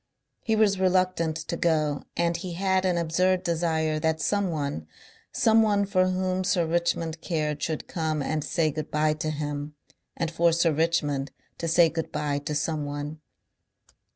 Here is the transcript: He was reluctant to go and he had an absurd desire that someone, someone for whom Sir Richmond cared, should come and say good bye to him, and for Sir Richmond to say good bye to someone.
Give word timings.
He 0.41 0.55
was 0.55 0.79
reluctant 0.79 1.35
to 1.37 1.55
go 1.55 2.05
and 2.17 2.35
he 2.35 2.53
had 2.53 2.85
an 2.85 2.97
absurd 2.97 3.43
desire 3.43 3.99
that 3.99 4.19
someone, 4.19 4.87
someone 5.31 5.85
for 5.85 6.07
whom 6.07 6.43
Sir 6.43 6.65
Richmond 6.65 7.21
cared, 7.21 7.61
should 7.61 7.87
come 7.87 8.19
and 8.19 8.43
say 8.43 8.71
good 8.71 8.89
bye 8.89 9.13
to 9.13 9.29
him, 9.29 9.75
and 10.17 10.31
for 10.31 10.53
Sir 10.53 10.71
Richmond 10.71 11.29
to 11.59 11.67
say 11.67 11.87
good 11.87 12.11
bye 12.11 12.39
to 12.39 12.55
someone. 12.55 13.19